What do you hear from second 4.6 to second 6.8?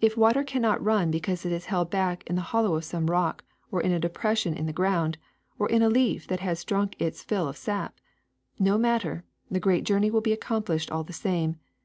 the ground, or in a leaf that has